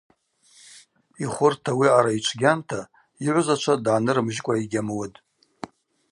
Йхвырта 1.23 1.69
ауи 1.71 1.87
аъара 1.93 2.11
йчвгьанта 2.17 2.79
йыгӏвзачва 3.23 3.73
дгӏанырымжькӏва 3.77 4.55
йгьамуытӏ. 4.63 5.17